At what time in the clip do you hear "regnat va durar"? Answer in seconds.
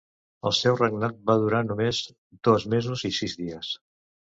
0.79-1.61